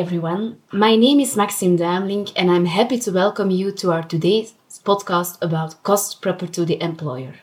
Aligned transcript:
everyone. 0.00 0.56
My 0.72 0.96
name 0.96 1.20
is 1.20 1.36
Maxime 1.36 1.76
Damling, 1.76 2.32
and 2.34 2.50
I'm 2.50 2.64
happy 2.64 2.98
to 3.00 3.12
welcome 3.12 3.50
you 3.50 3.70
to 3.72 3.92
our 3.92 4.02
today's 4.02 4.54
podcast 4.82 5.36
about 5.42 5.82
costs 5.82 6.14
proper 6.14 6.46
to 6.46 6.64
the 6.64 6.82
employer. 6.82 7.34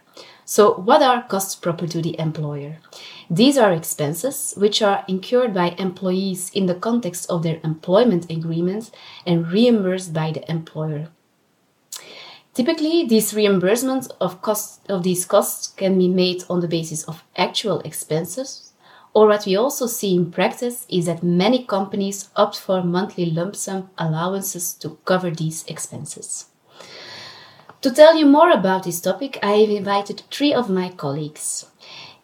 So, 0.44 0.73
what 0.73 1.04
are 1.04 1.21
costs 1.21 1.54
proper 1.54 1.86
to 1.86 2.02
the 2.02 2.20
employer? 2.20 2.80
These 3.30 3.59
are 3.59 3.71
expenses 3.71 4.55
which 4.57 4.82
are 4.82 5.05
incurred 5.07 5.54
by 5.54 5.75
employees 5.78 6.50
in 6.50 6.66
the 6.66 6.73
context 6.73 7.30
of 7.30 7.43
their 7.43 7.59
employment 7.64 8.32
agreement 8.32 8.89
and 9.24 9.52
reimbursed 9.52 10.12
by 10.12 10.32
the 10.32 10.50
employer. 10.50 11.10
Typically, 12.55 13.05
these 13.05 13.34
reimbursements 13.34 14.10
of 14.20 14.42
costs 14.42 14.80
of 14.89 15.04
these 15.04 15.26
costs 15.26 15.68
can 15.68 16.00
be 16.00 16.08
made 16.08 16.44
on 16.50 16.62
the 16.62 16.68
basis 16.68 17.04
of 17.04 17.24
actual 17.36 17.82
expenses 17.82 18.66
or 19.18 19.25
what 19.25 19.48
we 19.48 19.55
also 19.55 19.88
see 19.88 20.13
in 20.13 20.30
practice 20.30 20.85
is 20.89 21.07
that 21.07 21.23
many 21.23 21.66
companies 21.66 22.30
opt 22.35 22.55
for 22.59 22.84
monthly 22.84 23.25
lump 23.25 23.55
sum 23.55 23.89
allowances 23.98 24.75
to 24.75 24.89
cover 25.05 25.31
these 25.31 25.66
expenses. 25.66 26.45
To 27.81 27.89
tell 27.89 28.16
you 28.16 28.27
more 28.27 28.52
about 28.52 28.84
this 28.84 29.02
topic, 29.02 29.39
I 29.41 29.53
have 29.53 29.72
invited 29.72 30.22
three 30.30 30.53
of 30.53 30.70
my 30.70 30.89
colleagues. 30.89 31.66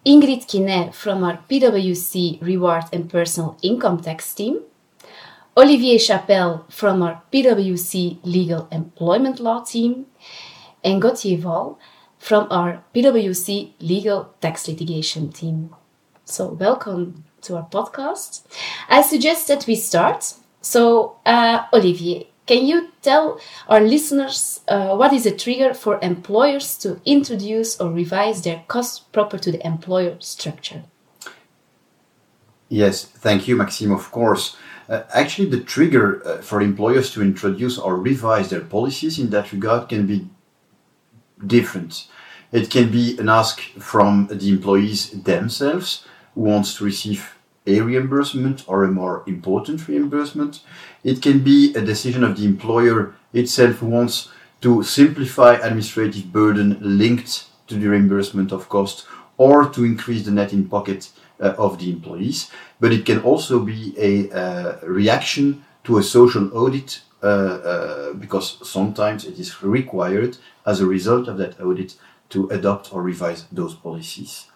Ingrid 0.05 0.45
Quinet 0.45 0.93
from 0.93 1.23
our 1.23 1.39
PwC 1.49 2.39
Reward 2.43 2.83
and 2.93 3.09
Personal 3.09 3.57
Income 3.63 4.01
Tax 4.01 4.31
team, 4.35 4.61
Olivier 5.57 5.97
Chapelle 5.97 6.63
from 6.69 7.01
our 7.01 7.23
PwC 7.33 8.19
Legal 8.23 8.67
Employment 8.71 9.39
Law 9.39 9.63
team, 9.63 10.05
and 10.83 11.01
Gauthier 11.01 11.39
Val 11.39 11.79
from 12.19 12.45
our 12.51 12.83
PwC 12.93 13.71
Legal 13.79 14.35
Tax 14.41 14.67
Litigation 14.67 15.31
team. 15.31 15.73
So, 16.25 16.47
welcome 16.47 17.25
to 17.41 17.57
our 17.57 17.67
podcast. 17.67 18.43
I 18.87 19.01
suggest 19.01 19.49
that 19.49 19.67
we 19.67 19.75
start. 19.75 20.33
So, 20.61 21.17
uh, 21.25 21.65
Olivier, 21.73 22.27
can 22.45 22.65
you 22.65 22.89
tell 23.01 23.41
our 23.67 23.81
listeners 23.81 24.61
uh, 24.69 24.95
what 24.95 25.11
is 25.11 25.25
a 25.25 25.35
trigger 25.35 25.73
for 25.73 25.99
employers 26.01 26.77
to 26.77 27.01
introduce 27.05 27.79
or 27.79 27.91
revise 27.91 28.41
their 28.41 28.63
cost 28.69 29.11
proper 29.11 29.37
to 29.37 29.51
the 29.51 29.65
employer 29.67 30.15
structure? 30.19 30.83
Yes, 32.69 33.03
thank 33.03 33.47
you, 33.47 33.57
Maxime. 33.57 33.91
Of 33.91 34.09
course. 34.09 34.55
Uh, 34.87 35.03
actually, 35.13 35.49
the 35.49 35.59
trigger 35.59 36.25
uh, 36.25 36.41
for 36.41 36.61
employers 36.61 37.11
to 37.11 37.21
introduce 37.21 37.77
or 37.77 37.97
revise 37.97 38.49
their 38.49 38.61
policies 38.61 39.19
in 39.19 39.29
that 39.31 39.51
regard 39.51 39.89
can 39.89 40.07
be 40.07 40.29
different. 41.45 42.07
It 42.53 42.69
can 42.69 42.91
be 42.91 43.17
an 43.17 43.27
ask 43.27 43.61
from 43.79 44.27
the 44.31 44.49
employees 44.49 45.09
themselves 45.11 46.05
wants 46.35 46.75
to 46.77 46.85
receive 46.85 47.35
a 47.65 47.79
reimbursement 47.81 48.63
or 48.67 48.83
a 48.83 48.91
more 48.91 49.23
important 49.25 49.87
reimbursement. 49.87 50.61
It 51.03 51.21
can 51.21 51.43
be 51.43 51.73
a 51.75 51.81
decision 51.81 52.23
of 52.23 52.37
the 52.37 52.45
employer 52.45 53.15
itself 53.33 53.77
who 53.77 53.87
wants 53.87 54.29
to 54.61 54.83
simplify 54.83 55.55
administrative 55.55 56.31
burden 56.31 56.77
linked 56.81 57.45
to 57.67 57.75
the 57.75 57.87
reimbursement 57.87 58.51
of 58.51 58.69
cost 58.69 59.05
or 59.37 59.69
to 59.69 59.83
increase 59.83 60.25
the 60.25 60.31
net 60.31 60.53
in 60.53 60.67
pocket 60.67 61.09
uh, 61.39 61.53
of 61.57 61.79
the 61.79 61.91
employees. 61.91 62.51
But 62.79 62.93
it 62.93 63.05
can 63.05 63.19
also 63.21 63.59
be 63.59 63.93
a 63.97 64.31
uh, 64.31 64.79
reaction 64.83 65.65
to 65.85 65.97
a 65.97 66.03
social 66.03 66.55
audit 66.57 67.01
uh, 67.21 67.25
uh 67.25 68.13
because 68.13 68.57
sometimes 68.69 69.23
it 69.25 69.39
is 69.39 69.63
required 69.63 70.37
as 70.65 70.81
a 70.81 70.85
result 70.85 71.29
of 71.29 71.37
that 71.37 71.59
audit 71.59 71.95
to 72.29 72.49
adopt 72.49 72.93
or 72.93 73.01
revise 73.01 73.45
those 73.51 73.75
policies. 73.75 74.47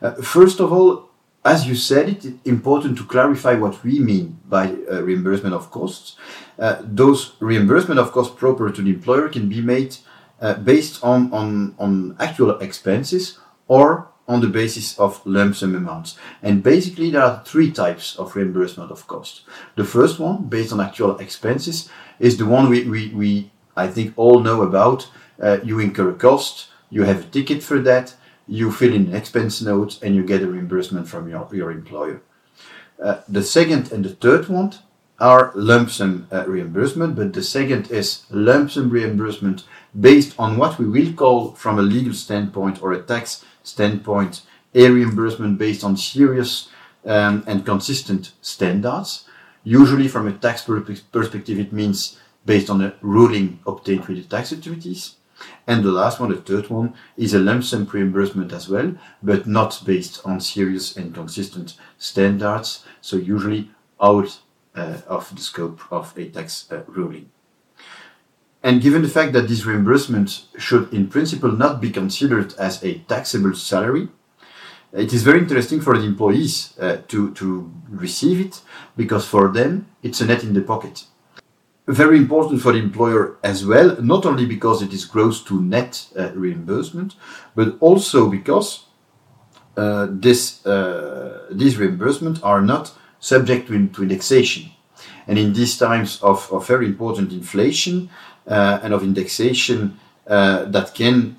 Uh, 0.00 0.12
first 0.22 0.60
of 0.60 0.72
all, 0.72 1.10
as 1.46 1.66
you 1.66 1.76
said, 1.76 2.08
it's 2.08 2.26
important 2.44 2.98
to 2.98 3.04
clarify 3.04 3.54
what 3.54 3.82
we 3.84 4.00
mean 4.00 4.38
by 4.48 4.64
uh, 4.90 5.02
reimbursement 5.02 5.54
of 5.54 5.70
costs. 5.70 6.16
Uh, 6.58 6.76
those 6.82 7.36
reimbursement 7.40 8.00
of 8.00 8.10
costs 8.10 8.34
proper 8.34 8.70
to 8.70 8.82
the 8.82 8.90
employer 8.90 9.28
can 9.28 9.48
be 9.48 9.60
made 9.60 9.96
uh, 10.40 10.54
based 10.54 11.02
on, 11.04 11.32
on, 11.32 11.74
on 11.78 12.16
actual 12.18 12.58
expenses 12.58 13.38
or 13.68 14.08
on 14.28 14.40
the 14.40 14.48
basis 14.48 14.98
of 14.98 15.24
lump 15.24 15.54
sum 15.54 15.76
amounts. 15.76 16.18
And 16.42 16.62
basically, 16.62 17.10
there 17.10 17.22
are 17.22 17.44
three 17.44 17.70
types 17.70 18.16
of 18.16 18.34
reimbursement 18.34 18.90
of 18.90 19.06
costs. 19.06 19.42
The 19.76 19.84
first 19.84 20.18
one, 20.18 20.48
based 20.48 20.72
on 20.72 20.80
actual 20.80 21.16
expenses, 21.18 21.88
is 22.18 22.36
the 22.36 22.46
one 22.46 22.68
we, 22.68 22.88
we, 22.88 23.08
we 23.14 23.50
I 23.76 23.86
think, 23.86 24.14
all 24.16 24.40
know 24.40 24.62
about. 24.62 25.08
Uh, 25.40 25.58
you 25.62 25.78
incur 25.78 26.10
a 26.10 26.14
cost, 26.14 26.68
you 26.90 27.04
have 27.04 27.20
a 27.20 27.28
ticket 27.28 27.62
for 27.62 27.78
that, 27.80 28.14
you 28.46 28.70
fill 28.70 28.94
in 28.94 29.14
expense 29.14 29.60
note 29.60 29.98
and 30.02 30.14
you 30.14 30.22
get 30.24 30.42
a 30.42 30.46
reimbursement 30.46 31.08
from 31.08 31.28
your, 31.28 31.48
your 31.52 31.70
employer. 31.70 32.22
Uh, 33.02 33.20
the 33.28 33.42
second 33.42 33.92
and 33.92 34.04
the 34.04 34.10
third 34.10 34.48
one 34.48 34.72
are 35.18 35.52
lump 35.54 35.90
sum 35.90 36.26
uh, 36.30 36.44
reimbursement, 36.46 37.16
but 37.16 37.32
the 37.32 37.42
second 37.42 37.90
is 37.90 38.24
lump 38.30 38.70
sum 38.70 38.90
reimbursement 38.90 39.64
based 39.98 40.34
on 40.38 40.56
what 40.56 40.78
we 40.78 40.86
will 40.86 41.12
call, 41.12 41.52
from 41.52 41.78
a 41.78 41.82
legal 41.82 42.12
standpoint 42.12 42.82
or 42.82 42.92
a 42.92 43.02
tax 43.02 43.44
standpoint, 43.62 44.42
a 44.74 44.90
reimbursement 44.90 45.58
based 45.58 45.82
on 45.82 45.96
serious 45.96 46.68
um, 47.04 47.42
and 47.46 47.64
consistent 47.64 48.32
standards. 48.42 49.24
Usually, 49.64 50.06
from 50.06 50.28
a 50.28 50.32
tax 50.32 50.62
perspective, 50.62 51.58
it 51.58 51.72
means 51.72 52.18
based 52.44 52.70
on 52.70 52.80
a 52.82 52.94
ruling 53.00 53.58
obtained 53.66 54.06
with 54.06 54.18
the 54.18 54.36
tax 54.36 54.52
authorities. 54.52 55.16
And 55.66 55.84
the 55.84 55.92
last 55.92 56.20
one, 56.20 56.30
the 56.30 56.36
third 56.36 56.70
one, 56.70 56.94
is 57.16 57.34
a 57.34 57.38
lump 57.38 57.64
sum 57.64 57.84
reimbursement 57.84 58.52
as 58.52 58.68
well, 58.68 58.94
but 59.22 59.46
not 59.46 59.82
based 59.84 60.20
on 60.24 60.40
serious 60.40 60.96
and 60.96 61.14
consistent 61.14 61.74
standards, 61.98 62.84
so 63.00 63.16
usually 63.16 63.70
out 64.00 64.38
uh, 64.74 64.98
of 65.06 65.34
the 65.34 65.42
scope 65.42 65.80
of 65.90 66.16
a 66.16 66.28
tax 66.28 66.70
uh, 66.70 66.82
ruling. 66.86 67.30
And 68.62 68.82
given 68.82 69.02
the 69.02 69.08
fact 69.08 69.32
that 69.34 69.48
this 69.48 69.64
reimbursement 69.64 70.46
should 70.58 70.92
in 70.92 71.08
principle 71.08 71.52
not 71.52 71.80
be 71.80 71.90
considered 71.90 72.54
as 72.54 72.82
a 72.82 72.98
taxable 73.00 73.54
salary, 73.54 74.08
it 74.92 75.12
is 75.12 75.22
very 75.22 75.40
interesting 75.40 75.80
for 75.80 75.96
the 75.96 76.04
employees 76.04 76.76
uh, 76.80 76.98
to, 77.08 77.32
to 77.34 77.70
receive 77.88 78.40
it 78.40 78.62
because 78.96 79.26
for 79.26 79.52
them 79.52 79.86
it's 80.02 80.20
a 80.20 80.26
net 80.26 80.42
in 80.42 80.54
the 80.54 80.62
pocket 80.62 81.04
very 81.86 82.16
important 82.18 82.60
for 82.60 82.72
the 82.72 82.78
employer 82.78 83.36
as 83.44 83.64
well, 83.64 84.00
not 84.02 84.26
only 84.26 84.44
because 84.44 84.82
it 84.82 84.92
is 84.92 85.04
gross 85.04 85.42
to 85.44 85.60
net 85.62 86.06
uh, 86.18 86.32
reimbursement, 86.32 87.14
but 87.54 87.76
also 87.80 88.28
because 88.28 88.86
uh, 89.76 90.08
this, 90.10 90.64
uh, 90.66 91.46
these 91.50 91.76
reimbursements 91.76 92.42
are 92.42 92.60
not 92.60 92.92
subject 93.20 93.68
to, 93.68 93.88
to, 93.88 94.02
indexation. 94.02 94.70
And 95.28 95.38
in 95.38 95.52
these 95.52 95.76
times 95.78 96.20
of, 96.22 96.50
of 96.52 96.66
very 96.66 96.86
important 96.86 97.32
inflation 97.32 98.10
uh, 98.46 98.80
and 98.82 98.92
of 98.92 99.02
indexation 99.02 99.98
uh, 100.26 100.64
that 100.64 100.94
can 100.94 101.36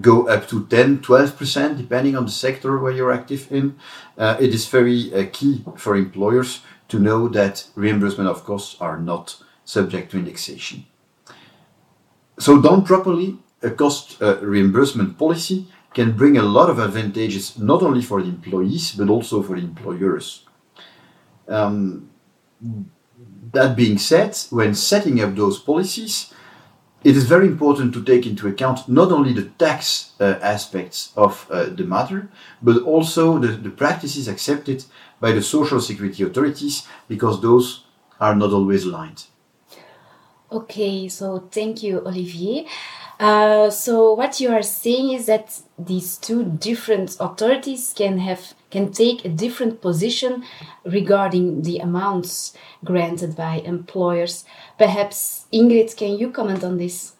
go 0.00 0.28
up 0.28 0.48
to 0.48 0.66
10, 0.66 0.98
12%, 0.98 1.76
depending 1.76 2.16
on 2.16 2.24
the 2.24 2.30
sector 2.30 2.78
where 2.78 2.92
you're 2.92 3.12
active 3.12 3.50
in, 3.50 3.76
uh, 4.16 4.36
it 4.40 4.54
is 4.54 4.66
very 4.66 5.28
key 5.32 5.64
for 5.76 5.96
employers 5.96 6.60
to 6.88 6.98
know 6.98 7.28
that 7.28 7.66
reimbursement 7.74 8.28
of 8.28 8.44
costs 8.44 8.80
are 8.80 8.98
not 8.98 9.42
subject 9.64 10.10
to 10.10 10.18
indexation. 10.18 10.86
So 12.38 12.60
done 12.60 12.84
properly, 12.84 13.38
a 13.62 13.70
cost 13.70 14.22
uh, 14.22 14.38
reimbursement 14.40 15.18
policy 15.18 15.66
can 15.94 16.16
bring 16.16 16.36
a 16.36 16.42
lot 16.42 16.70
of 16.70 16.78
advantages 16.78 17.58
not 17.58 17.82
only 17.82 18.02
for 18.02 18.22
the 18.22 18.28
employees 18.28 18.92
but 18.92 19.08
also 19.08 19.42
for 19.42 19.56
the 19.56 19.62
employers. 19.62 20.44
Um, 21.48 22.10
that 23.52 23.76
being 23.76 23.98
said, 23.98 24.36
when 24.50 24.74
setting 24.74 25.20
up 25.20 25.34
those 25.34 25.58
policies, 25.58 26.32
it 27.04 27.16
is 27.16 27.24
very 27.24 27.46
important 27.46 27.94
to 27.94 28.04
take 28.04 28.26
into 28.26 28.48
account 28.48 28.88
not 28.88 29.12
only 29.12 29.32
the 29.32 29.44
tax 29.58 30.12
uh, 30.20 30.38
aspects 30.42 31.12
of 31.16 31.46
uh, 31.50 31.66
the 31.66 31.84
matter, 31.84 32.28
but 32.60 32.82
also 32.82 33.38
the, 33.38 33.48
the 33.48 33.70
practices 33.70 34.28
accepted 34.28 34.84
by 35.20 35.32
the 35.32 35.42
social 35.42 35.80
security 35.80 36.22
authorities 36.22 36.86
because 37.08 37.40
those 37.40 37.84
are 38.20 38.34
not 38.34 38.52
always 38.52 38.84
aligned. 38.84 39.24
Okay, 40.50 41.08
so 41.08 41.48
thank 41.50 41.82
you, 41.82 42.00
Olivier. 42.06 42.66
Uh, 43.20 43.68
so 43.68 44.14
what 44.14 44.40
you 44.40 44.50
are 44.50 44.62
saying 44.62 45.12
is 45.12 45.26
that 45.26 45.60
these 45.76 46.16
two 46.16 46.44
different 46.44 47.16
authorities 47.18 47.92
can 47.96 48.18
have 48.18 48.54
can 48.70 48.92
take 48.92 49.24
a 49.24 49.28
different 49.28 49.80
position 49.80 50.44
regarding 50.84 51.62
the 51.62 51.78
amounts 51.78 52.54
granted 52.84 53.34
by 53.34 53.56
employers. 53.64 54.44
Perhaps 54.78 55.46
Ingrid, 55.52 55.96
can 55.96 56.16
you 56.16 56.30
comment 56.30 56.62
on 56.62 56.78
this? 56.78 57.14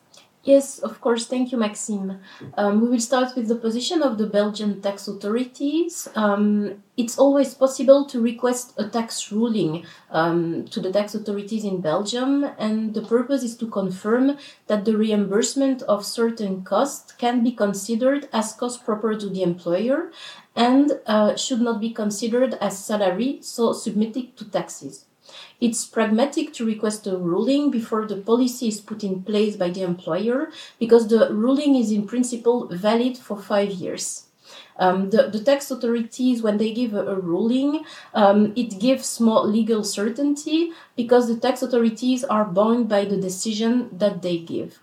Yes, 0.49 0.79
of 0.79 0.99
course. 1.03 1.27
Thank 1.27 1.53
you, 1.53 1.59
Maxime. 1.59 2.21
Um, 2.56 2.81
we 2.81 2.89
will 2.89 3.00
start 3.00 3.37
with 3.37 3.49
the 3.49 3.56
position 3.56 4.00
of 4.00 4.17
the 4.17 4.27
Belgian 4.27 4.81
tax 4.81 5.06
authorities. 5.06 6.09
Um, 6.15 6.83
it's 6.97 7.19
always 7.19 7.53
possible 7.53 8.06
to 8.06 8.19
request 8.19 8.73
a 8.79 8.89
tax 8.89 9.31
ruling 9.31 9.85
um, 10.11 10.65
to 10.71 10.81
the 10.81 10.91
tax 10.91 11.15
authorities 11.15 11.65
in 11.65 11.83
Belgium, 11.83 12.45
and 12.59 12.95
the 12.95 13.03
purpose 13.03 13.43
is 13.43 13.59
to 13.59 13.67
confirm 13.67 14.39
that 14.69 14.87
the 14.87 14.97
reimbursement 14.97 15.83
of 15.83 16.06
certain 16.06 16.65
costs 16.65 17.12
can 17.12 17.44
be 17.44 17.53
considered 17.53 18.31
as 18.33 18.55
cost 18.55 18.87
proper 18.87 19.15
to 19.17 19.29
the 19.29 19.43
employer 19.43 20.11
and 20.56 20.93
uh, 21.06 21.37
should 21.37 21.61
not 21.61 21.79
be 21.79 21.91
considered 21.91 22.55
as 22.55 22.83
salary, 22.83 23.41
so 23.43 23.75
submitted 23.75 24.35
to 24.39 24.47
taxes. 24.47 25.05
It's 25.61 25.85
pragmatic 25.85 26.52
to 26.55 26.64
request 26.64 27.06
a 27.06 27.17
ruling 27.17 27.70
before 27.70 28.06
the 28.06 28.17
policy 28.17 28.69
is 28.69 28.81
put 28.81 29.02
in 29.02 29.23
place 29.23 29.56
by 29.56 29.70
the 29.70 29.82
employer 29.82 30.50
because 30.79 31.08
the 31.08 31.32
ruling 31.32 31.75
is 31.75 31.90
in 31.90 32.06
principle 32.06 32.69
valid 32.69 33.19
for 33.19 33.37
five 33.40 33.70
years. 33.70 34.25
Um, 34.79 35.11
the, 35.11 35.29
the 35.29 35.40
tax 35.40 35.70
authorities, 35.70 36.43
when 36.43 36.56
they 36.56 36.73
give 36.73 36.94
a, 36.94 37.05
a 37.06 37.14
ruling, 37.17 37.85
um, 38.14 38.52
it 38.56 38.79
gives 38.79 39.20
more 39.20 39.44
legal 39.44 39.82
certainty 39.82 40.73
because 40.96 41.26
the 41.26 41.37
tax 41.37 41.62
authorities 41.62 42.25
are 42.25 42.44
bound 42.44 42.88
by 42.88 43.05
the 43.05 43.17
decision 43.17 43.91
that 43.93 44.23
they 44.23 44.38
give. 44.38 44.79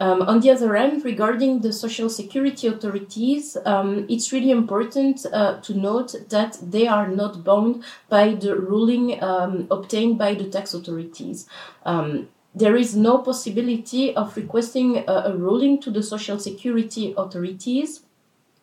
Um, 0.00 0.22
on 0.22 0.40
the 0.40 0.50
other 0.50 0.74
hand, 0.76 1.04
regarding 1.04 1.60
the 1.60 1.74
social 1.74 2.08
security 2.08 2.66
authorities, 2.66 3.56
um, 3.66 4.06
it's 4.08 4.32
really 4.32 4.50
important 4.50 5.26
uh, 5.30 5.60
to 5.60 5.74
note 5.74 6.14
that 6.30 6.58
they 6.62 6.88
are 6.88 7.06
not 7.06 7.44
bound 7.44 7.84
by 8.08 8.32
the 8.34 8.56
ruling 8.56 9.22
um, 9.22 9.68
obtained 9.70 10.16
by 10.16 10.32
the 10.32 10.48
tax 10.48 10.72
authorities. 10.72 11.46
Um, 11.84 12.28
there 12.54 12.76
is 12.76 12.96
no 12.96 13.18
possibility 13.18 14.16
of 14.16 14.36
requesting 14.36 15.04
a, 15.06 15.12
a 15.26 15.36
ruling 15.36 15.80
to 15.82 15.90
the 15.90 16.02
social 16.02 16.38
security 16.38 17.14
authorities 17.16 18.00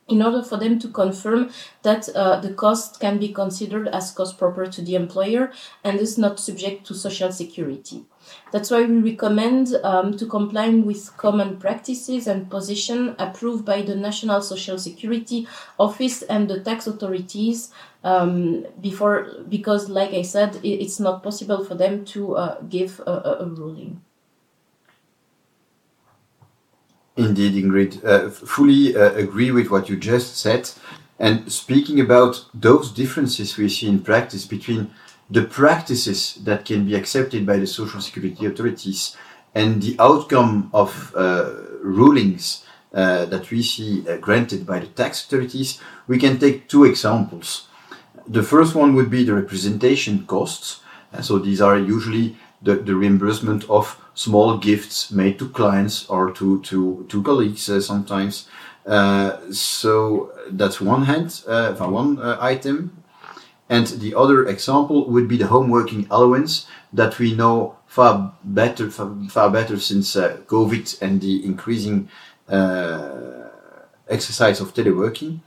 in 0.08 0.22
order 0.22 0.42
for 0.42 0.58
them 0.58 0.80
to 0.80 0.88
confirm 0.88 1.50
that 1.84 2.08
uh, 2.10 2.40
the 2.40 2.54
cost 2.54 3.00
can 3.00 3.18
be 3.18 3.34
considered 3.34 3.88
as 3.90 4.12
cost 4.12 4.38
proper 4.38 4.66
to 4.66 4.82
the 4.82 4.96
employer 4.96 5.52
and 5.84 6.00
is 6.00 6.18
not 6.18 6.40
subject 6.40 6.86
to 6.88 6.94
social 6.94 7.32
security. 7.32 8.06
That's 8.52 8.72
why 8.72 8.86
we 8.86 9.12
recommend 9.12 9.76
um, 9.84 10.18
to 10.18 10.26
comply 10.26 10.70
with 10.70 11.16
common 11.18 11.58
practices 11.58 12.28
and 12.28 12.50
position 12.50 13.16
approved 13.20 13.66
by 13.66 13.82
the 13.82 13.96
National 13.96 14.42
Social 14.42 14.78
Security 14.78 15.48
Office 15.78 16.24
and 16.24 16.50
the 16.50 16.60
tax 16.62 16.88
authorities 16.88 17.72
um, 18.04 18.66
before, 18.82 19.44
because 19.50 19.90
like 19.90 20.12
I 20.12 20.22
said, 20.24 20.60
it's 20.64 21.00
not 21.00 21.24
possible 21.24 21.64
for 21.64 21.76
them 21.76 22.06
to 22.06 22.36
uh, 22.36 22.62
give 22.62 23.02
a, 23.06 23.40
a 23.40 23.46
ruling. 23.46 24.02
Indeed, 27.18 27.64
Ingrid, 27.64 28.06
uh, 28.06 28.30
fully 28.30 28.96
uh, 28.96 29.14
agree 29.14 29.52
with 29.52 29.72
what 29.72 29.90
you 29.90 29.98
just 29.98 30.38
said. 30.38 30.70
And 31.20 31.52
speaking 31.52 32.00
about 32.00 32.46
those 32.54 32.92
differences 32.92 33.58
we 33.58 33.70
see 33.70 33.90
in 33.90 34.02
practice 34.02 34.46
between 34.46 34.92
the 35.30 35.44
practices 35.44 36.36
that 36.46 36.64
can 36.64 36.86
be 36.86 36.96
accepted 36.96 37.46
by 37.46 37.58
the 37.58 37.66
social 37.66 38.02
security 38.02 38.46
authorities 38.46 39.18
and 39.56 39.82
the 39.82 39.96
outcome 40.00 40.70
of 40.74 41.12
uh, 41.16 41.50
rulings 41.82 42.64
uh, 42.94 43.26
that 43.26 43.50
we 43.50 43.64
see 43.64 44.08
uh, 44.08 44.18
granted 44.18 44.66
by 44.66 44.80
the 44.80 44.88
tax 44.88 45.26
authorities, 45.26 45.82
we 46.08 46.20
can 46.20 46.38
take 46.38 46.70
two 46.70 46.86
examples. 46.86 47.68
The 48.28 48.44
first 48.44 48.76
one 48.76 48.94
would 48.94 49.10
be 49.10 49.24
the 49.24 49.34
representation 49.34 50.26
costs. 50.28 50.82
so 51.22 51.40
these 51.40 51.62
are 51.62 51.80
usually 51.80 52.36
the, 52.62 52.76
the 52.76 52.96
reimbursement 52.96 53.70
of 53.70 54.00
small 54.14 54.58
gifts 54.58 55.12
made 55.12 55.38
to 55.40 55.50
clients 55.50 56.08
or 56.10 56.32
to, 56.32 56.62
to, 56.62 57.06
to 57.10 57.24
colleagues 57.24 57.70
uh, 57.70 57.80
sometimes. 57.80 58.48
Uh, 58.86 59.38
so 59.52 60.32
that's 60.50 60.80
one 60.82 61.04
hand, 61.04 61.44
uh, 61.48 61.74
one 61.74 62.20
uh, 62.20 62.38
item. 62.40 63.04
And 63.70 63.86
the 63.88 64.16
other 64.16 64.46
example 64.46 65.10
would 65.10 65.28
be 65.28 65.38
the 65.38 65.48
home 65.48 65.70
working 65.70 66.08
allowance 66.10 66.68
that 66.94 67.20
we 67.20 67.36
know 67.36 67.78
far 67.86 68.34
better, 68.44 68.90
far, 68.90 69.14
far 69.30 69.50
better 69.50 69.78
since 69.78 70.16
uh, 70.16 70.38
COVID 70.48 71.02
and 71.02 71.20
the 71.20 71.46
increasing 71.46 72.10
uh, 72.48 73.50
exercise 74.08 74.62
of 74.62 74.74
teleworking. 74.74 75.42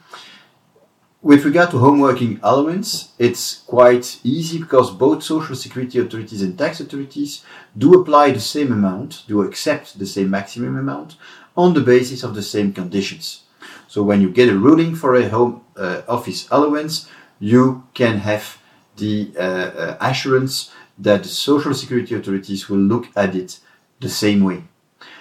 With 1.22 1.44
regard 1.44 1.70
to 1.72 1.78
home 1.78 2.00
working 2.00 2.40
allowance, 2.42 3.10
it's 3.18 3.60
quite 3.66 4.18
easy 4.24 4.58
because 4.58 4.90
both 4.90 5.22
social 5.22 5.54
security 5.54 5.98
authorities 5.98 6.40
and 6.40 6.56
tax 6.56 6.80
authorities 6.80 7.44
do 7.76 7.92
apply 7.92 8.30
the 8.30 8.40
same 8.40 8.72
amount, 8.72 9.24
do 9.28 9.42
accept 9.42 9.98
the 9.98 10.06
same 10.06 10.30
maximum 10.30 10.78
amount 10.78 11.16
on 11.58 11.74
the 11.74 11.82
basis 11.82 12.22
of 12.22 12.34
the 12.34 12.42
same 12.42 12.72
conditions. 12.72 13.42
So 13.86 14.02
when 14.02 14.22
you 14.22 14.30
get 14.30 14.48
a 14.48 14.56
ruling 14.56 14.94
for 14.94 15.14
a 15.14 15.28
home 15.28 15.60
uh, 15.76 16.00
office 16.08 16.48
allowance, 16.50 17.06
you 17.38 17.84
can 17.92 18.16
have 18.20 18.56
the 18.96 19.30
uh, 19.36 19.40
uh, 19.42 19.96
assurance 20.00 20.70
that 20.98 21.24
the 21.24 21.28
social 21.28 21.74
security 21.74 22.14
authorities 22.14 22.70
will 22.70 22.78
look 22.78 23.08
at 23.14 23.34
it 23.34 23.60
the 24.00 24.08
same 24.08 24.42
way. 24.42 24.64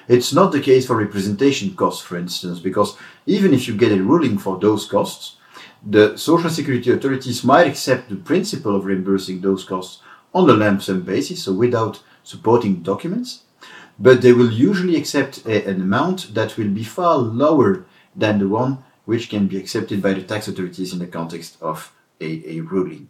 It's 0.08 0.32
not 0.32 0.54
the 0.54 0.62
case 0.62 0.88
for 0.88 0.96
representation 0.96 1.76
costs, 1.76 2.02
for 2.02 2.18
instance, 2.18 2.60
because 2.60 2.96
even 3.26 3.54
if 3.54 3.68
you 3.68 3.76
get 3.76 3.92
a 3.92 4.02
ruling 4.02 4.38
for 4.38 4.58
those 4.58 4.86
costs, 4.86 5.36
the 5.86 6.18
social 6.18 6.50
security 6.50 6.92
authorities 6.92 7.44
might 7.44 7.68
accept 7.68 8.10
the 8.10 8.16
principle 8.16 8.76
of 8.76 8.86
reimbursing 8.86 9.42
those 9.42 9.64
costs 9.64 10.02
on 10.34 10.50
a 10.50 10.54
lump 10.54 10.82
sum 10.82 11.02
basis, 11.02 11.44
so 11.44 11.54
without 11.54 12.04
supporting 12.24 12.84
documents, 12.84 13.44
but 13.98 14.22
they 14.22 14.34
will 14.34 14.52
usually 14.52 14.96
accept 14.96 15.46
a, 15.46 15.68
an 15.68 15.82
amount 15.82 16.34
that 16.34 16.58
will 16.58 16.70
be 16.70 16.84
far 16.84 17.18
lower 17.18 17.86
than 18.16 18.40
the 18.40 18.48
one 18.48 18.84
which 19.06 19.30
can 19.30 19.48
be 19.48 19.58
accepted 19.58 20.02
by 20.02 20.14
the 20.14 20.22
tax 20.22 20.48
authorities 20.48 20.94
in 20.94 21.00
the 21.00 21.08
context 21.08 21.58
of 21.62 21.92
a, 22.22 22.58
a 22.58 22.60
ruling. 22.62 23.10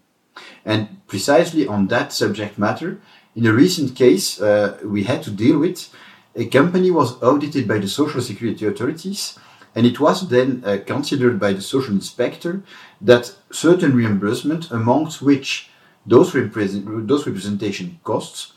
And 0.63 1.05
precisely 1.07 1.67
on 1.67 1.87
that 1.87 2.13
subject 2.13 2.57
matter, 2.57 3.01
in 3.35 3.45
a 3.45 3.53
recent 3.53 3.95
case 3.95 4.39
uh, 4.41 4.77
we 4.83 5.03
had 5.03 5.23
to 5.23 5.31
deal 5.31 5.59
with, 5.59 5.89
a 6.35 6.45
company 6.45 6.91
was 6.91 7.21
audited 7.21 7.67
by 7.67 7.79
the 7.79 7.87
social 7.87 8.21
security 8.21 8.65
authorities 8.65 9.37
and 9.75 9.85
it 9.85 9.99
was 9.99 10.29
then 10.29 10.63
uh, 10.65 10.77
considered 10.85 11.39
by 11.39 11.53
the 11.53 11.61
social 11.61 11.93
inspector 11.93 12.61
that 13.01 13.35
certain 13.51 13.95
reimbursement, 13.95 14.71
amongst 14.71 15.21
which 15.21 15.69
those, 16.05 16.33
those 16.33 17.27
representation 17.27 17.99
costs, 18.03 18.53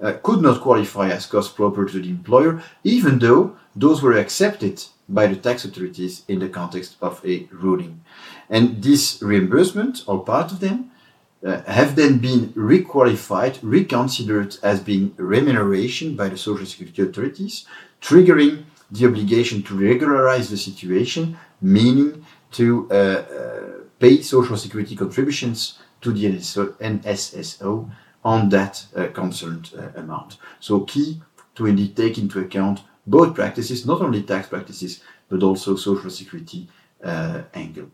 uh, 0.00 0.14
could 0.22 0.40
not 0.40 0.60
qualify 0.60 1.10
as 1.10 1.26
cost 1.26 1.56
proper 1.56 1.84
to 1.86 2.00
the 2.00 2.08
employer, 2.08 2.62
even 2.84 3.18
though 3.18 3.56
those 3.76 4.02
were 4.02 4.16
accepted 4.16 4.82
by 5.08 5.26
the 5.26 5.36
tax 5.36 5.64
authorities 5.64 6.22
in 6.28 6.38
the 6.38 6.48
context 6.48 6.96
of 7.02 7.20
a 7.24 7.48
ruling. 7.50 8.02
And 8.48 8.82
this 8.82 9.20
reimbursement, 9.22 10.04
or 10.06 10.24
part 10.24 10.52
of 10.52 10.60
them, 10.60 10.90
uh, 11.44 11.62
have 11.62 11.96
then 11.96 12.18
been 12.18 12.52
requalified, 12.52 13.58
reconsidered 13.62 14.56
as 14.62 14.80
being 14.80 15.14
remuneration 15.16 16.14
by 16.14 16.28
the 16.28 16.36
social 16.36 16.66
security 16.66 17.02
authorities, 17.02 17.66
triggering 18.00 18.64
the 18.90 19.06
obligation 19.06 19.62
to 19.62 19.74
regularize 19.78 20.50
the 20.50 20.56
situation, 20.56 21.36
meaning 21.60 22.24
to 22.52 22.88
uh, 22.90 22.94
uh, 22.94 23.60
pay 23.98 24.20
social 24.22 24.56
security 24.56 24.96
contributions 24.96 25.78
to 26.00 26.12
the 26.12 26.24
NSSO 26.24 27.90
on 28.24 28.48
that 28.48 28.86
uh, 28.96 29.06
concerned 29.08 29.70
uh, 29.76 30.00
amount. 30.00 30.38
So 30.58 30.80
key 30.80 31.22
to 31.54 31.66
indeed 31.66 31.96
take 31.96 32.18
into 32.18 32.40
account 32.40 32.80
both 33.06 33.34
practices, 33.34 33.86
not 33.86 34.00
only 34.00 34.22
tax 34.22 34.48
practices, 34.48 35.02
but 35.28 35.42
also 35.42 35.76
social 35.76 36.10
security 36.10 36.68
angle. 37.02 37.90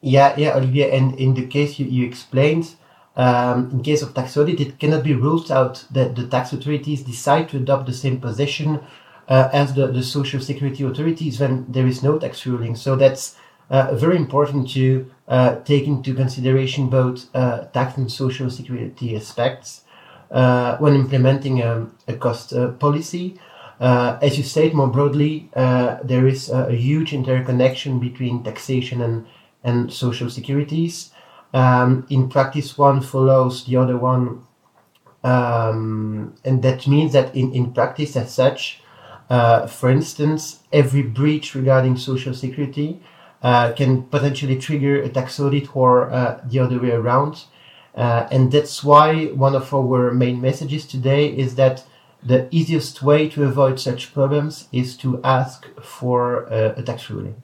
Yeah, 0.00 0.34
yeah, 0.36 0.54
Olivier, 0.56 0.90
and 0.90 1.18
in 1.18 1.32
the 1.32 1.46
case 1.46 1.78
you, 1.78 1.86
you 1.86 2.06
explained, 2.06 2.74
um, 3.16 3.70
in 3.70 3.82
case 3.82 4.02
of 4.02 4.12
tax 4.12 4.36
audit, 4.36 4.60
it 4.60 4.78
cannot 4.78 5.02
be 5.02 5.14
ruled 5.14 5.50
out 5.50 5.86
that 5.92 6.14
the 6.14 6.26
tax 6.26 6.52
authorities 6.52 7.02
decide 7.02 7.48
to 7.48 7.56
adopt 7.56 7.86
the 7.86 7.94
same 7.94 8.20
position 8.20 8.80
uh, 9.28 9.48
as 9.52 9.74
the, 9.74 9.86
the 9.88 10.02
social 10.02 10.40
security 10.40 10.84
authorities 10.84 11.40
when 11.40 11.64
there 11.70 11.86
is 11.86 12.02
no 12.02 12.18
tax 12.18 12.44
ruling. 12.46 12.76
So 12.76 12.96
that's 12.96 13.36
uh, 13.70 13.94
very 13.94 14.16
important 14.16 14.70
to 14.70 15.10
uh, 15.26 15.56
take 15.60 15.86
into 15.86 16.14
consideration 16.14 16.90
both 16.90 17.34
uh, 17.34 17.64
tax 17.72 17.96
and 17.96 18.10
social 18.10 18.50
security 18.50 19.16
aspects 19.16 19.82
uh, 20.30 20.76
when 20.78 20.94
implementing 20.94 21.62
um, 21.62 21.96
a 22.06 22.14
cost 22.14 22.52
uh, 22.52 22.72
policy. 22.72 23.38
as 23.80 24.36
you 24.36 24.44
said 24.44 24.74
more 24.74 24.88
broadly, 24.88 25.48
there 25.54 26.26
is 26.26 26.50
a, 26.50 26.68
a, 26.68 26.76
huge 26.76 27.12
interconnection 27.12 27.98
between 27.98 28.42
taxation 28.42 29.00
and, 29.00 29.26
and 29.62 29.92
social 29.92 30.28
securities. 30.28 31.10
Um, 31.54 32.06
in 32.10 32.28
practice, 32.28 32.76
one 32.76 33.00
follows 33.00 33.64
the 33.64 33.76
other 33.76 33.96
one, 33.96 34.44
um, 35.22 36.34
and 36.44 36.62
that 36.62 36.86
means 36.86 37.12
that 37.12 37.34
in, 37.34 37.52
in 37.54 37.72
practice, 37.72 38.16
as 38.16 38.34
such, 38.34 38.80
uh, 39.30 39.66
for 39.66 39.90
instance, 39.90 40.60
every 40.72 41.02
breach 41.02 41.54
regarding 41.54 41.96
social 41.96 42.34
security 42.34 43.00
uh, 43.42 43.72
can 43.72 44.02
potentially 44.04 44.58
trigger 44.58 45.02
a 45.02 45.08
tax 45.08 45.38
audit 45.40 45.74
or 45.76 46.10
uh, 46.10 46.40
the 46.44 46.58
other 46.58 46.78
way 46.78 46.90
around. 46.90 47.44
Uh, 47.94 48.26
and 48.30 48.50
that's 48.50 48.82
why 48.82 49.26
one 49.26 49.54
of 49.54 49.72
our 49.72 50.10
main 50.12 50.40
messages 50.40 50.86
today 50.86 51.28
is 51.28 51.54
that 51.54 51.84
the 52.22 52.48
easiest 52.50 53.02
way 53.02 53.28
to 53.28 53.44
avoid 53.44 53.78
such 53.78 54.12
problems 54.14 54.66
is 54.72 54.96
to 54.96 55.20
ask 55.22 55.66
for 55.80 56.44
a 56.44 56.82
tax 56.82 57.10
ruling. 57.10 57.42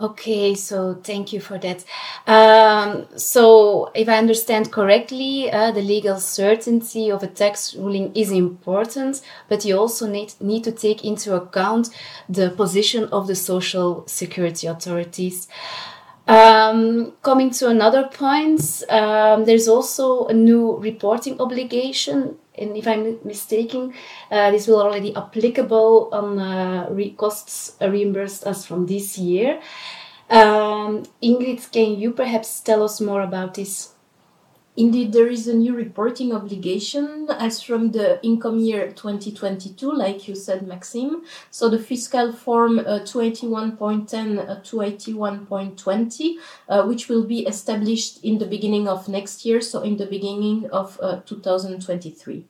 Okay, 0.00 0.54
so 0.54 0.94
thank 0.94 1.30
you 1.30 1.40
for 1.40 1.58
that. 1.58 1.84
Um, 2.26 3.06
so, 3.18 3.90
if 3.94 4.08
I 4.08 4.16
understand 4.16 4.72
correctly, 4.72 5.50
uh, 5.52 5.72
the 5.72 5.82
legal 5.82 6.18
certainty 6.18 7.10
of 7.10 7.22
a 7.22 7.26
tax 7.26 7.74
ruling 7.74 8.10
is 8.16 8.32
important, 8.32 9.20
but 9.50 9.66
you 9.66 9.76
also 9.76 10.06
need, 10.06 10.32
need 10.40 10.64
to 10.64 10.72
take 10.72 11.04
into 11.04 11.34
account 11.34 11.90
the 12.30 12.48
position 12.48 13.10
of 13.12 13.26
the 13.26 13.34
social 13.34 14.06
security 14.06 14.66
authorities. 14.68 15.48
Um, 16.26 17.12
coming 17.22 17.50
to 17.50 17.68
another 17.68 18.04
point, 18.04 18.82
um, 18.88 19.44
there's 19.44 19.68
also 19.68 20.28
a 20.28 20.32
new 20.32 20.78
reporting 20.78 21.38
obligation, 21.40 22.36
and 22.58 22.76
if 22.76 22.86
I'm 22.86 23.18
mistaken, 23.24 23.94
uh, 24.30 24.50
this 24.50 24.66
will 24.66 24.80
already 24.80 25.14
applicable 25.14 26.10
on 26.12 26.38
uh, 26.38 26.88
re- 26.90 27.10
costs 27.12 27.76
reimbursed 27.80 28.46
as 28.46 28.66
from 28.66 28.86
this 28.86 29.18
year. 29.18 29.60
Um, 30.30 31.04
Ingrid, 31.22 31.70
can 31.72 31.98
you 31.98 32.12
perhaps 32.12 32.60
tell 32.60 32.82
us 32.82 33.00
more 33.00 33.22
about 33.22 33.54
this? 33.54 33.94
Indeed, 34.76 35.12
there 35.12 35.26
is 35.26 35.48
a 35.48 35.54
new 35.54 35.74
reporting 35.74 36.32
obligation 36.32 37.26
as 37.28 37.60
from 37.60 37.90
the 37.90 38.24
income 38.24 38.60
year 38.60 38.92
2022, 38.92 39.92
like 39.92 40.28
you 40.28 40.36
said, 40.36 40.66
Maxime. 40.66 41.22
So 41.50 41.68
the 41.68 41.78
fiscal 41.78 42.32
form 42.32 42.78
uh, 42.78 43.00
281.10 43.00 44.48
uh, 44.48 44.60
281.20, 44.60 46.34
uh, 46.68 46.84
which 46.84 47.08
will 47.08 47.24
be 47.24 47.46
established 47.46 48.24
in 48.24 48.38
the 48.38 48.46
beginning 48.46 48.86
of 48.86 49.08
next 49.08 49.44
year, 49.44 49.60
so 49.60 49.82
in 49.82 49.96
the 49.96 50.06
beginning 50.06 50.70
of 50.70 50.98
uh, 51.02 51.20
2023. 51.26 52.44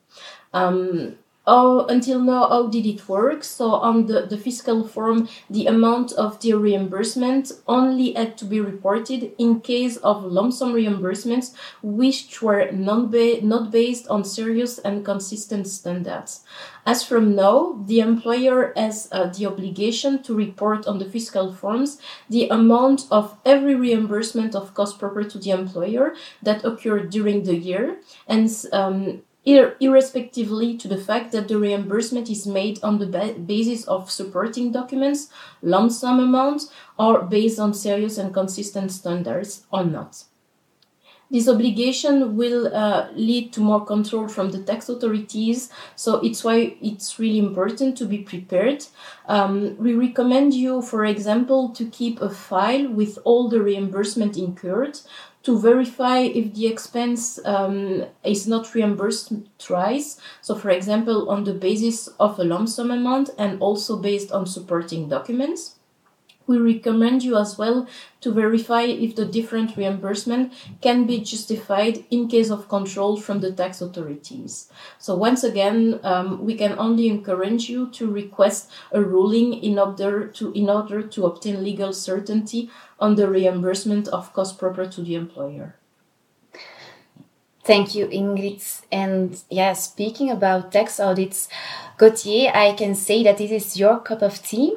Um, 0.52 1.16
Oh, 1.46 1.86
until 1.86 2.20
now, 2.20 2.48
how 2.48 2.66
did 2.66 2.84
it 2.84 3.08
work? 3.08 3.44
So 3.44 3.72
on 3.72 4.06
the, 4.06 4.26
the 4.26 4.36
fiscal 4.36 4.86
form, 4.86 5.26
the 5.48 5.66
amount 5.66 6.12
of 6.12 6.38
the 6.40 6.52
reimbursement 6.52 7.50
only 7.66 8.12
had 8.12 8.36
to 8.38 8.44
be 8.44 8.60
reported 8.60 9.32
in 9.38 9.60
case 9.60 9.96
of 9.96 10.22
lump 10.22 10.52
sum 10.52 10.74
reimbursements 10.74 11.54
which 11.82 12.42
were 12.42 12.70
non 12.70 13.10
ba- 13.10 13.40
not 13.42 13.70
based 13.70 14.06
on 14.08 14.22
serious 14.22 14.78
and 14.78 15.02
consistent 15.02 15.66
standards. 15.66 16.44
As 16.84 17.02
from 17.02 17.34
now, 17.34 17.82
the 17.86 18.00
employer 18.00 18.74
has 18.76 19.08
uh, 19.10 19.26
the 19.26 19.46
obligation 19.46 20.22
to 20.24 20.34
report 20.34 20.86
on 20.86 20.98
the 20.98 21.04
fiscal 21.06 21.52
forms 21.52 21.98
the 22.28 22.48
amount 22.48 23.06
of 23.10 23.36
every 23.46 23.74
reimbursement 23.74 24.54
of 24.54 24.74
cost 24.74 24.98
proper 24.98 25.24
to 25.24 25.38
the 25.38 25.50
employer 25.50 26.14
that 26.42 26.64
occurred 26.64 27.10
during 27.10 27.44
the 27.44 27.56
year 27.56 27.96
and 28.28 28.50
um, 28.72 29.22
ir- 29.44 29.76
irrespectively 29.80 30.76
to 30.76 30.88
the 30.88 30.98
fact 30.98 31.32
that 31.32 31.48
the 31.48 31.58
reimbursement 31.58 32.28
is 32.30 32.46
made 32.46 32.82
on 32.82 32.98
the 32.98 33.06
ba- 33.06 33.34
basis 33.34 33.84
of 33.84 34.10
supporting 34.10 34.72
documents, 34.72 35.28
lump 35.62 35.92
sum 35.92 36.20
amount, 36.20 36.62
or 36.98 37.22
based 37.22 37.58
on 37.58 37.74
serious 37.74 38.18
and 38.18 38.34
consistent 38.34 38.92
standards 38.92 39.66
or 39.72 39.84
not. 39.84 40.24
This 41.32 41.48
obligation 41.48 42.36
will 42.36 42.74
uh, 42.74 43.08
lead 43.14 43.52
to 43.52 43.60
more 43.60 43.84
control 43.84 44.26
from 44.26 44.50
the 44.50 44.64
tax 44.64 44.88
authorities, 44.88 45.70
so 45.94 46.16
it's 46.16 46.42
why 46.42 46.76
it's 46.82 47.20
really 47.20 47.38
important 47.38 47.96
to 47.98 48.04
be 48.04 48.18
prepared. 48.18 48.84
Um, 49.28 49.76
we 49.78 49.94
recommend 49.94 50.54
you, 50.54 50.82
for 50.82 51.04
example, 51.04 51.68
to 51.68 51.88
keep 51.88 52.20
a 52.20 52.30
file 52.30 52.88
with 52.88 53.16
all 53.22 53.48
the 53.48 53.62
reimbursement 53.62 54.36
incurred 54.36 54.98
to 55.42 55.58
verify 55.58 56.18
if 56.18 56.54
the 56.54 56.66
expense 56.66 57.38
um, 57.44 58.04
is 58.24 58.46
not 58.46 58.74
reimbursed 58.74 59.32
twice. 59.58 60.20
So, 60.42 60.54
for 60.54 60.70
example, 60.70 61.30
on 61.30 61.44
the 61.44 61.54
basis 61.54 62.08
of 62.18 62.38
a 62.38 62.44
lump 62.44 62.68
sum 62.68 62.90
amount 62.90 63.30
and 63.38 63.60
also 63.60 63.96
based 63.96 64.32
on 64.32 64.46
supporting 64.46 65.08
documents. 65.08 65.76
We 66.50 66.58
recommend 66.58 67.22
you 67.22 67.38
as 67.38 67.56
well 67.56 67.86
to 68.22 68.32
verify 68.32 68.82
if 68.82 69.14
the 69.14 69.24
different 69.24 69.76
reimbursement 69.76 70.52
can 70.80 71.06
be 71.06 71.20
justified 71.20 72.04
in 72.10 72.26
case 72.26 72.50
of 72.50 72.68
control 72.68 73.16
from 73.16 73.38
the 73.38 73.52
tax 73.52 73.80
authorities. 73.80 74.68
So 74.98 75.14
once 75.14 75.44
again, 75.44 76.00
um, 76.02 76.44
we 76.44 76.56
can 76.56 76.76
only 76.76 77.06
encourage 77.06 77.70
you 77.70 77.88
to 77.90 78.10
request 78.10 78.68
a 78.90 79.00
ruling 79.00 79.62
in 79.62 79.78
order 79.78 80.26
to 80.26 80.52
in 80.52 80.68
order 80.68 81.02
to 81.14 81.26
obtain 81.26 81.62
legal 81.62 81.92
certainty 81.92 82.68
on 82.98 83.14
the 83.14 83.30
reimbursement 83.30 84.08
of 84.08 84.32
cost 84.32 84.58
proper 84.58 84.86
to 84.86 85.02
the 85.02 85.14
employer. 85.14 85.79
Thank 87.62 87.94
you, 87.94 88.06
Ingrid. 88.06 88.82
And 88.90 89.38
yeah, 89.50 89.74
speaking 89.74 90.30
about 90.30 90.72
tax 90.72 90.98
audits, 90.98 91.48
Gauthier, 91.98 92.50
I 92.54 92.72
can 92.72 92.94
say 92.94 93.22
that 93.22 93.36
this 93.36 93.50
is 93.50 93.76
your 93.76 93.98
cup 93.98 94.22
of 94.22 94.42
tea. 94.42 94.76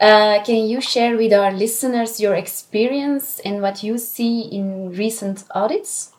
Uh, 0.00 0.42
can 0.44 0.66
you 0.68 0.80
share 0.80 1.16
with 1.16 1.32
our 1.32 1.52
listeners 1.52 2.20
your 2.20 2.34
experience 2.34 3.40
and 3.40 3.60
what 3.60 3.82
you 3.82 3.98
see 3.98 4.42
in 4.42 4.90
recent 4.90 5.44
audits? 5.54 6.12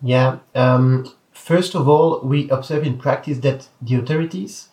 Yeah. 0.00 0.38
Um, 0.54 1.12
first 1.32 1.74
of 1.74 1.88
all, 1.88 2.20
we 2.22 2.48
observe 2.50 2.84
in 2.84 2.98
practice 2.98 3.38
that 3.38 3.68
the 3.82 3.96
authorities, 3.96 4.68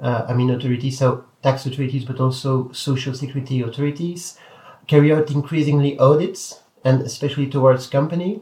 uh, 0.00 0.24
I 0.28 0.32
mean 0.32 0.50
authorities, 0.50 0.98
so 0.98 1.24
tax 1.42 1.66
authorities, 1.66 2.06
but 2.06 2.20
also 2.20 2.72
social 2.72 3.12
security 3.14 3.60
authorities, 3.60 4.38
carry 4.86 5.12
out 5.12 5.30
increasingly 5.30 5.98
audits, 5.98 6.60
and 6.84 7.02
especially 7.02 7.48
towards 7.48 7.86
company. 7.86 8.40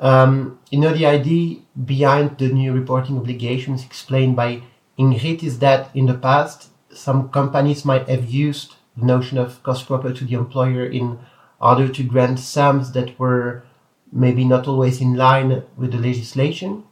Um, 0.00 0.60
you 0.70 0.78
know, 0.78 0.92
the 0.92 1.06
idea 1.06 1.60
behind 1.84 2.38
the 2.38 2.48
new 2.48 2.72
reporting 2.72 3.18
obligations 3.18 3.84
explained 3.84 4.36
by 4.36 4.62
Ingrid 4.98 5.42
is 5.42 5.58
that 5.58 5.90
in 5.94 6.06
the 6.06 6.14
past, 6.14 6.70
some 6.90 7.28
companies 7.30 7.84
might 7.84 8.08
have 8.08 8.30
used 8.30 8.76
the 8.96 9.06
notion 9.06 9.38
of 9.38 9.62
cost 9.62 9.86
proper 9.86 10.12
to 10.12 10.24
the 10.24 10.34
employer 10.34 10.84
in 10.84 11.18
order 11.60 11.88
to 11.88 12.02
grant 12.02 12.38
sums 12.38 12.92
that 12.92 13.18
were 13.18 13.64
maybe 14.12 14.44
not 14.44 14.66
always 14.66 15.00
in 15.00 15.14
line 15.14 15.62
with 15.76 15.92
the 15.92 15.98
legislation. 15.98 16.84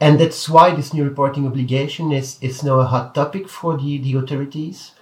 And 0.00 0.18
that's 0.18 0.48
why 0.48 0.74
this 0.74 0.92
new 0.92 1.04
reporting 1.04 1.46
obligation 1.46 2.12
is, 2.12 2.38
is 2.40 2.62
now 2.62 2.80
a 2.80 2.84
hot 2.84 3.14
topic 3.14 3.48
for 3.48 3.76
the, 3.76 3.98
the 3.98 4.14
authorities. 4.14 4.92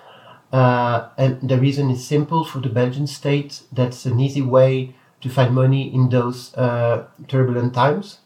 Uh, 0.52 1.08
and 1.16 1.48
the 1.48 1.58
reason 1.58 1.90
is 1.90 2.06
simple 2.06 2.44
for 2.44 2.60
the 2.60 2.68
Belgian 2.68 3.06
state. 3.06 3.62
That's 3.72 4.04
an 4.04 4.20
easy 4.20 4.42
way 4.42 4.94
to 5.22 5.28
find 5.28 5.54
money 5.54 5.92
in 5.92 6.08
those 6.10 6.54
uh, 6.54 7.06
turbulent 7.28 7.74
times. 7.74 8.18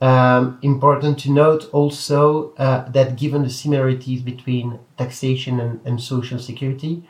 Um, 0.00 0.58
important 0.62 1.18
to 1.20 1.30
note 1.30 1.68
also 1.72 2.54
uh, 2.54 2.88
that 2.90 3.16
given 3.16 3.42
the 3.42 3.50
similarities 3.50 4.22
between 4.22 4.78
taxation 4.96 5.58
and, 5.58 5.80
and 5.84 6.00
social 6.00 6.38
security, 6.38 7.02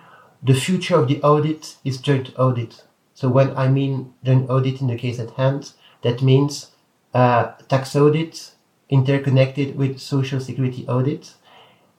the 0.43 0.55
future 0.55 0.97
of 0.97 1.09
the 1.09 1.21
audit 1.23 1.77
is 1.85 1.99
joint 1.99 2.33
audit. 2.38 2.85
So 3.15 3.29
when 3.29 3.55
I 3.57 3.69
mean 3.69 4.15
joint 4.25 4.49
audit 4.49 4.81
in 4.81 4.87
the 4.87 4.97
case 4.97 5.19
at 5.19 5.33
hand, 5.33 5.73
that 6.03 6.23
means 6.23 6.71
uh, 7.12 7.53
tax 7.69 7.95
audit 7.97 8.53
interconnected 8.88 9.77
with 9.77 9.99
social 9.99 10.41
security 10.41 10.87
audit. 10.88 11.35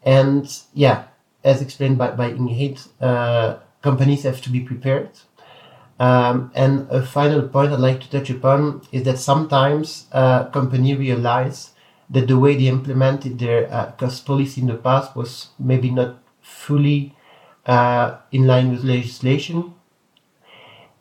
And 0.03 0.49
yeah, 0.73 1.03
as 1.43 1.61
explained 1.61 1.97
by, 1.97 2.11
by 2.11 2.31
Ingrid, 2.31 2.87
uh, 2.99 3.57
companies 3.81 4.23
have 4.23 4.41
to 4.41 4.49
be 4.49 4.61
prepared. 4.61 5.09
Um, 5.99 6.51
and 6.55 6.87
a 6.89 7.05
final 7.05 7.41
point 7.41 7.73
I'd 7.73 7.79
like 7.79 7.99
to 8.01 8.09
touch 8.09 8.29
upon 8.29 8.81
is 8.91 9.03
that 9.03 9.19
sometimes 9.19 10.07
uh, 10.13 10.45
company 10.45 10.95
realize 10.95 11.71
that 12.09 12.27
the 12.27 12.39
way 12.39 12.55
they 12.55 12.67
implemented 12.67 13.37
their 13.37 13.71
uh, 13.71 13.91
cost 13.91 14.25
policy 14.25 14.61
in 14.61 14.67
the 14.67 14.75
past 14.75 15.15
was 15.15 15.49
maybe 15.59 15.91
not 15.91 16.17
fully 16.41 17.15
uh, 17.65 18.17
in 18.31 18.47
line 18.47 18.71
with 18.71 18.83
legislation. 18.83 19.73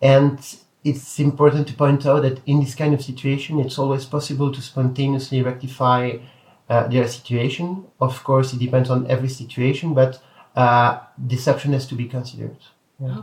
And 0.02 0.38
it's 0.84 1.18
important 1.18 1.68
to 1.68 1.74
point 1.74 2.04
out 2.04 2.22
that 2.22 2.40
in 2.46 2.60
this 2.60 2.74
kind 2.74 2.92
of 2.92 3.02
situation, 3.02 3.60
it's 3.60 3.78
always 3.78 4.04
possible 4.04 4.52
to 4.52 4.60
spontaneously 4.60 5.42
rectify 5.42 6.18
uh, 6.68 6.88
their 6.88 7.06
situation. 7.06 7.86
Of 8.00 8.22
course, 8.24 8.52
it 8.52 8.58
depends 8.58 8.90
on 8.90 9.06
every 9.06 9.28
situation, 9.28 9.94
but 9.94 10.20
uh, 10.56 11.00
deception 11.26 11.72
has 11.72 11.86
to 11.86 11.94
be 11.94 12.06
considered. 12.06 12.58
Yeah. 13.00 13.22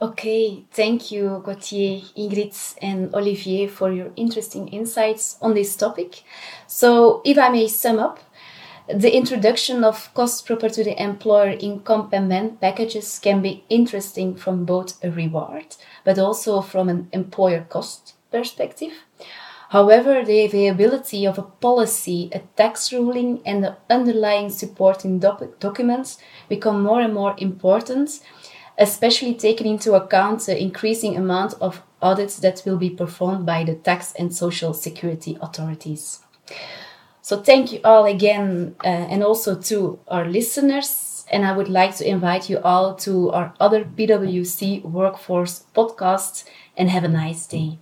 Okay, 0.00 0.64
thank 0.70 1.10
you, 1.10 1.42
Gauthier, 1.44 2.00
Ingrid, 2.16 2.54
and 2.80 3.12
Olivier 3.14 3.66
for 3.66 3.92
your 3.92 4.12
interesting 4.14 4.68
insights 4.68 5.36
on 5.42 5.54
this 5.54 5.74
topic. 5.74 6.22
So, 6.68 7.20
if 7.24 7.36
I 7.36 7.48
may 7.48 7.66
sum 7.66 7.98
up, 7.98 8.20
the 8.88 9.14
introduction 9.16 9.84
of 9.84 10.12
cost 10.14 10.46
proper 10.46 10.68
to 10.68 10.84
the 10.84 11.00
employer 11.02 11.56
income 11.60 12.10
payment 12.10 12.60
packages 12.60 13.18
can 13.18 13.42
be 13.42 13.64
interesting 13.68 14.34
from 14.36 14.64
both 14.64 15.02
a 15.04 15.10
reward 15.10 15.76
but 16.04 16.18
also 16.18 16.60
from 16.62 16.88
an 16.88 17.08
employer 17.12 17.66
cost 17.68 18.14
perspective. 18.32 18.92
However, 19.70 20.24
the 20.24 20.44
availability 20.44 21.24
of 21.26 21.38
a 21.38 21.42
policy, 21.42 22.28
a 22.32 22.40
tax 22.56 22.92
ruling, 22.92 23.40
and 23.46 23.62
the 23.64 23.76
underlying 23.90 24.48
supporting 24.50 25.18
doc- 25.18 25.58
documents 25.60 26.18
become 26.48 26.82
more 26.82 27.00
and 27.00 27.12
more 27.14 27.34
important, 27.38 28.20
especially 28.78 29.34
taking 29.34 29.66
into 29.66 29.94
account 29.94 30.46
the 30.46 30.60
increasing 30.60 31.16
amount 31.16 31.54
of 31.60 31.82
audits 32.00 32.36
that 32.38 32.62
will 32.64 32.76
be 32.76 32.90
performed 32.90 33.44
by 33.44 33.64
the 33.64 33.74
tax 33.74 34.14
and 34.14 34.34
social 34.34 34.72
security 34.72 35.36
authorities. 35.40 36.20
So, 37.20 37.42
thank 37.42 37.72
you 37.72 37.80
all 37.84 38.06
again, 38.06 38.76
uh, 38.82 38.86
and 38.86 39.22
also 39.22 39.54
to 39.62 39.98
our 40.08 40.24
listeners. 40.24 41.26
And 41.30 41.44
I 41.44 41.54
would 41.54 41.68
like 41.68 41.94
to 41.96 42.08
invite 42.08 42.48
you 42.48 42.58
all 42.60 42.94
to 42.96 43.30
our 43.32 43.52
other 43.60 43.84
PwC 43.84 44.82
Workforce 44.82 45.64
podcast 45.74 46.44
and 46.74 46.88
have 46.88 47.04
a 47.04 47.08
nice 47.08 47.46
day. 47.46 47.78